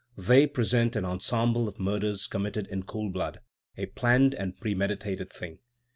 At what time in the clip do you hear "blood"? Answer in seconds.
3.11-3.39